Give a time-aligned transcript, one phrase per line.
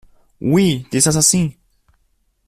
[0.41, 1.51] Oui, des assassins!